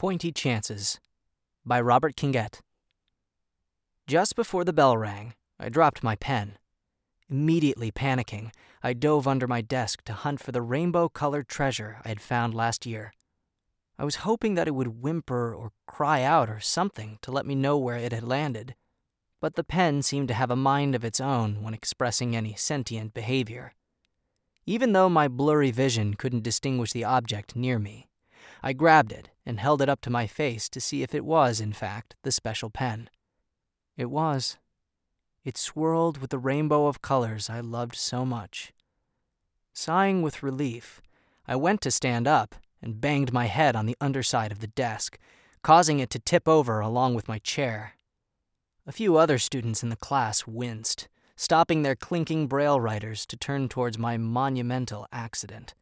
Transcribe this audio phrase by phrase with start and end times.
[0.00, 0.98] Pointy Chances
[1.62, 2.62] by Robert Kingett.
[4.06, 6.56] Just before the bell rang, I dropped my pen.
[7.28, 8.50] Immediately panicking,
[8.82, 12.54] I dove under my desk to hunt for the rainbow colored treasure I had found
[12.54, 13.12] last year.
[13.98, 17.54] I was hoping that it would whimper or cry out or something to let me
[17.54, 18.76] know where it had landed,
[19.38, 23.12] but the pen seemed to have a mind of its own when expressing any sentient
[23.12, 23.74] behavior.
[24.64, 28.06] Even though my blurry vision couldn't distinguish the object near me,
[28.62, 31.60] I grabbed it and held it up to my face to see if it was,
[31.60, 33.10] in fact, the special pen.
[33.96, 34.58] It was.
[35.44, 38.72] It swirled with the rainbow of colors I loved so much.
[39.74, 41.02] Sighing with relief,
[41.48, 45.18] I went to stand up and banged my head on the underside of the desk,
[45.62, 47.94] causing it to tip over along with my chair.
[48.86, 53.68] A few other students in the class winced, stopping their clinking braille writers to turn
[53.68, 55.74] towards my monumental accident.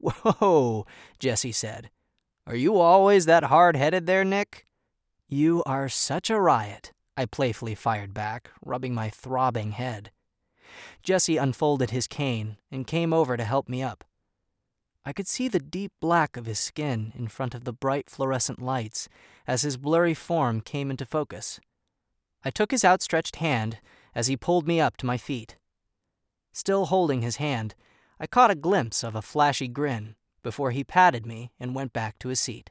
[0.00, 0.84] Whoa,
[1.20, 1.90] Jesse said.
[2.48, 4.66] Are you always that hard headed there, Nick?
[5.28, 10.12] You are such a riot, I playfully fired back, rubbing my throbbing head.
[11.02, 14.02] Jesse unfolded his cane and came over to help me up.
[15.04, 18.62] I could see the deep black of his skin in front of the bright fluorescent
[18.62, 19.10] lights
[19.46, 21.60] as his blurry form came into focus.
[22.46, 23.78] I took his outstretched hand
[24.14, 25.58] as he pulled me up to my feet.
[26.54, 27.74] Still holding his hand,
[28.18, 30.14] I caught a glimpse of a flashy grin
[30.48, 32.70] before he patted me and went back to his seat.